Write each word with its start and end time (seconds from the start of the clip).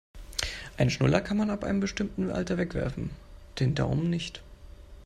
Einen 0.79 0.89
Schnuller 0.89 1.21
kann 1.21 1.37
man 1.37 1.51
ab 1.51 1.63
einem 1.63 1.79
bestimmten 1.79 2.31
Alter 2.31 2.57
wegwerfen, 2.57 3.11
den 3.59 3.75
Daumen 3.75 4.09
nicht. 4.09 4.41